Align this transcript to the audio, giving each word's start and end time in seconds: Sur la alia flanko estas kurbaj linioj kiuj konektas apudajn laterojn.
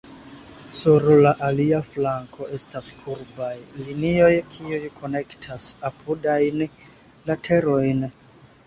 Sur 0.77 1.03
la 1.25 1.33
alia 1.47 1.81
flanko 1.89 2.47
estas 2.59 2.87
kurbaj 3.03 3.51
linioj 3.83 4.33
kiuj 4.57 4.83
konektas 4.99 5.71
apudajn 5.93 6.69
laterojn. 7.31 8.05